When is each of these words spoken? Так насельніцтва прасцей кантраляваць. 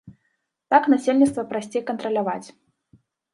Так 0.71 0.87
насельніцтва 0.93 1.43
прасцей 1.51 1.85
кантраляваць. 1.91 2.43